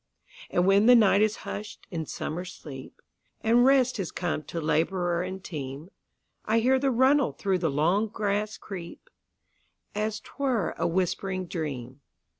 [0.49, 3.03] And when the night is hush'd in summer sleep,
[3.41, 8.57] And rest has come to laborer and team,I hear the runnel through the long grass
[8.57, 9.11] creep,
[9.93, 12.01] As 't were a whispering dream.